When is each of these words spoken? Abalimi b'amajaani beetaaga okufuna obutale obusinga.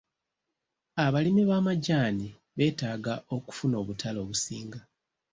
Abalimi 1.05 1.43
b'amajaani 1.49 2.27
beetaaga 2.57 3.13
okufuna 3.35 3.75
obutale 3.81 4.17
obusinga. 4.23 4.79